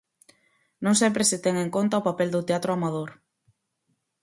Non 0.83 0.95
sempre 1.01 1.23
se 1.29 1.37
ten 1.43 1.55
en 1.63 1.69
conta 1.75 1.99
o 2.01 2.05
papel 2.07 2.29
do 2.31 2.45
teatro 2.49 2.69
amador. 2.73 3.09